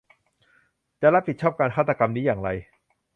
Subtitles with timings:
[1.01, 2.49] จะรับผิดชอบการฆาตกรรมนี้อย่างไร?